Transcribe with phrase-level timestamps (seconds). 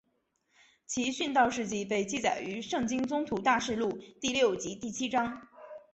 [0.87, 5.47] 其殉道事迹被记载于圣经宗徒大事录第六及第七章。